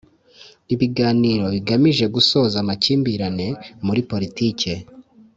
[0.73, 3.47] ibiganiro bigamije gusoza amakimbirane
[3.85, 4.71] muri politike